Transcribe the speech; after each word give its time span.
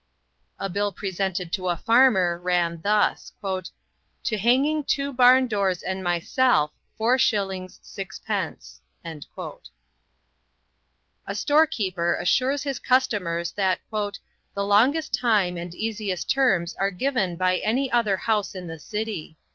A 0.57 0.67
bill 0.67 0.91
presented 0.91 1.53
to 1.53 1.69
a 1.69 1.77
farmer 1.77 2.39
ran 2.39 2.81
thus: 2.81 3.33
"To 4.23 4.35
hanging 4.35 4.83
two 4.83 5.13
barn 5.13 5.45
doors 5.45 5.83
and 5.83 6.03
myself, 6.03 6.71
4_s._ 6.99 7.79
6_d._" 7.83 9.69
A 11.27 11.35
store 11.35 11.67
keeper 11.67 12.15
assures 12.19 12.63
his 12.63 12.79
customers 12.79 13.51
that 13.51 13.79
"the 13.91 14.25
longest 14.65 15.13
time 15.13 15.55
and 15.55 15.75
easiest 15.75 16.27
terms 16.31 16.73
are 16.79 16.89
given 16.89 17.35
by 17.35 17.57
any 17.57 17.91
other 17.91 18.17
house 18.17 18.55
in 18.55 18.65
the 18.65 18.79
city." 18.79 19.37